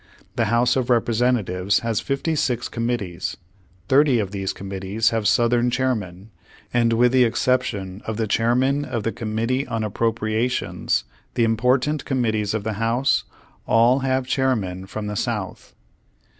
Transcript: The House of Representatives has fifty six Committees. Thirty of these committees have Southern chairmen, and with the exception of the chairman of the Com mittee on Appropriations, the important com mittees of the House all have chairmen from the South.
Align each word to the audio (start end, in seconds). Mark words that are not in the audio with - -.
The 0.35 0.45
House 0.45 0.75
of 0.75 0.89
Representatives 0.89 1.81
has 1.81 1.99
fifty 1.99 2.33
six 2.35 2.67
Committees. 2.67 3.37
Thirty 3.87 4.17
of 4.17 4.31
these 4.31 4.51
committees 4.51 5.11
have 5.11 5.27
Southern 5.27 5.69
chairmen, 5.69 6.31
and 6.73 6.93
with 6.93 7.11
the 7.11 7.23
exception 7.23 8.01
of 8.07 8.17
the 8.17 8.25
chairman 8.25 8.83
of 8.83 9.03
the 9.03 9.11
Com 9.11 9.37
mittee 9.37 9.69
on 9.69 9.83
Appropriations, 9.83 11.03
the 11.35 11.43
important 11.43 12.03
com 12.03 12.23
mittees 12.23 12.55
of 12.55 12.63
the 12.63 12.79
House 12.81 13.25
all 13.67 13.99
have 13.99 14.25
chairmen 14.25 14.87
from 14.87 15.05
the 15.05 15.15
South. 15.15 15.75